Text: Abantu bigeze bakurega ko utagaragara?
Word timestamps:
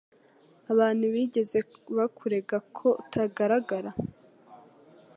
Abantu 0.71 1.05
bigeze 1.13 1.57
bakurega 1.97 2.57
ko 2.77 2.87
utagaragara? 3.01 3.91